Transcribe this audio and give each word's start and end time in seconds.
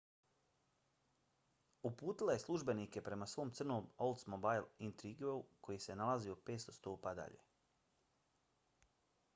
uputila 1.89 2.35
je 2.37 2.41
službenike 2.43 3.03
prema 3.09 3.27
svom 3.33 3.51
crnom 3.59 3.91
oldsmobile 4.07 4.65
intrigueu 4.87 5.37
koji 5.67 5.85
se 5.85 5.97
nalazio 6.01 6.39
500 6.51 6.77
stopa 6.79 7.13
dalje 7.23 7.45